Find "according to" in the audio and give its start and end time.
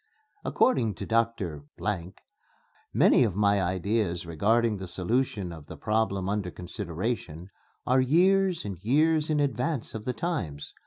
0.43-1.05